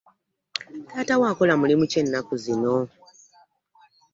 Taata 0.89 1.13
wo 1.19 1.25
akola 1.31 1.53
mulimu 1.61 1.85
ki 1.91 1.97
ennaku 2.03 2.33
zino? 2.43 2.75